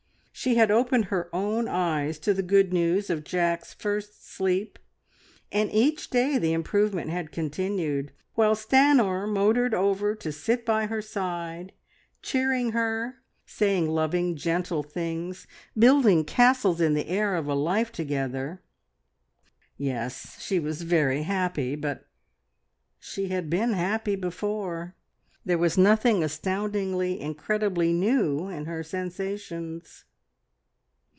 She 0.33 0.55
had 0.55 0.71
opened 0.71 1.05
her 1.05 1.29
own 1.31 1.67
eyes 1.67 2.17
to 2.19 2.33
the 2.33 2.41
good 2.41 2.73
news 2.73 3.11
of 3.11 3.23
Jack's 3.23 3.75
first 3.75 4.27
sleep, 4.27 4.79
and 5.51 5.71
each 5.71 6.09
day 6.09 6.39
the 6.39 6.51
improvement 6.51 7.11
had 7.11 7.31
continued, 7.31 8.11
while 8.33 8.55
Stanor 8.55 9.27
motored 9.27 9.75
over, 9.75 10.15
to 10.15 10.31
sit 10.31 10.65
by 10.65 10.87
her 10.87 10.99
side, 10.99 11.73
cheering 12.23 12.71
her, 12.71 13.21
saying 13.45 13.87
loving, 13.87 14.35
gentle 14.35 14.81
things, 14.81 15.45
building 15.77 16.25
castles 16.25 16.81
in 16.81 16.95
the 16.95 17.07
air 17.07 17.35
of 17.35 17.45
a 17.47 17.53
life 17.53 17.91
together.... 17.91 18.63
Yes, 19.77 20.39
she 20.41 20.59
was 20.59 20.81
very 20.81 21.21
happy, 21.21 21.75
but... 21.75 22.07
she 22.99 23.27
had 23.27 23.47
been 23.47 23.73
happy 23.73 24.15
before, 24.15 24.95
there 25.45 25.59
was 25.59 25.77
nothing 25.77 26.23
astoundingly, 26.23 27.21
incredibly 27.21 27.93
new 27.93 28.47
in 28.47 28.65
her 28.65 28.81
sensations. 28.81 30.05